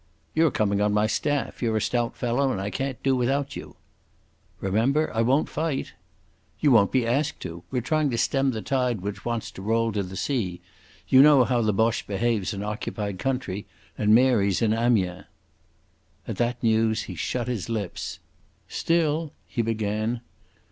"You're 0.33 0.49
coming 0.49 0.81
on 0.81 0.95
my 0.95 1.05
staff. 1.05 1.61
You're 1.61 1.77
a 1.77 1.81
stout 1.81 2.15
fellow 2.17 2.51
and 2.51 2.59
I 2.59 2.71
can't 2.71 3.03
do 3.03 3.15
without 3.15 3.55
you." 3.55 3.75
"Remember 4.59 5.11
I 5.15 5.21
won't 5.21 5.47
fight." 5.47 5.93
"You 6.59 6.71
won't 6.71 6.91
be 6.91 7.05
asked 7.05 7.39
to. 7.41 7.61
We're 7.69 7.83
trying 7.83 8.09
to 8.09 8.17
stem 8.17 8.49
the 8.49 8.63
tide 8.63 9.01
which 9.01 9.25
wants 9.25 9.51
to 9.51 9.61
roll 9.61 9.91
to 9.91 10.01
the 10.01 10.15
sea. 10.17 10.59
You 11.07 11.21
know 11.21 11.43
how 11.43 11.61
the 11.61 11.71
Boche 11.71 12.07
behaves 12.07 12.51
in 12.51 12.63
occupied 12.63 13.19
country, 13.19 13.67
and 13.95 14.15
Mary's 14.15 14.59
in 14.63 14.73
Amiens." 14.73 15.25
At 16.27 16.37
that 16.37 16.63
news 16.63 17.03
he 17.03 17.13
shut 17.13 17.47
his 17.47 17.69
lips. 17.69 18.17
"Still—" 18.67 19.33
he 19.47 19.61
began. 19.61 20.21